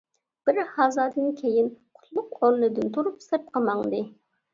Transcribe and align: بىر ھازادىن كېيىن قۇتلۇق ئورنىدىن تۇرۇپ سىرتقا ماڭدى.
بىر 0.49 0.59
ھازادىن 0.77 1.27
كېيىن 1.41 1.69
قۇتلۇق 1.99 2.31
ئورنىدىن 2.39 2.89
تۇرۇپ 2.97 3.21
سىرتقا 3.27 3.63
ماڭدى. 3.67 4.01